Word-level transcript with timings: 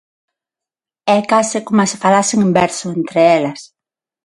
E 1.11 1.13
é 1.19 1.27
case 1.31 1.57
como 1.67 1.83
se 1.91 2.01
falasen 2.03 2.39
en 2.47 2.51
verso 2.61 2.85
entre 2.99 3.19
elas. 3.37 3.61